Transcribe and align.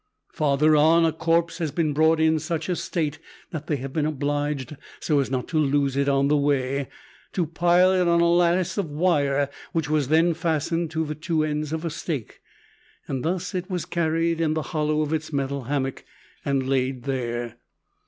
Farther 0.33 0.75
on, 0.75 1.05
a 1.05 1.11
corpse 1.11 1.59
has 1.59 1.69
been 1.69 1.93
brought 1.93 2.19
in 2.19 2.33
in 2.33 2.39
such 2.39 2.69
a 2.69 2.75
state 2.75 3.19
that 3.51 3.67
they 3.67 3.75
have 3.75 3.93
been 3.93 4.07
obliged 4.07 4.75
so 4.99 5.19
as 5.19 5.29
not 5.29 5.47
to 5.49 5.59
lose 5.59 5.95
it 5.95 6.09
on 6.09 6.27
the 6.27 6.35
way 6.35 6.89
to 7.33 7.45
pile 7.45 7.91
it 7.93 8.07
on 8.07 8.19
a 8.19 8.27
lattice 8.27 8.79
of 8.79 8.89
wire 8.89 9.47
which 9.73 9.91
was 9.91 10.07
then 10.07 10.33
fastened 10.33 10.89
to 10.89 11.05
the 11.05 11.13
two 11.13 11.43
ends 11.43 11.71
of 11.71 11.85
a 11.85 11.91
stake. 11.91 12.41
Thus 13.07 13.53
was 13.69 13.83
it 13.83 13.89
carried 13.91 14.41
in 14.41 14.55
the 14.55 14.63
hollow 14.73 15.01
of 15.01 15.13
its 15.13 15.31
metal 15.31 15.65
hammock, 15.65 16.03
and 16.43 16.67
laid 16.67 17.03
there. 17.03 17.57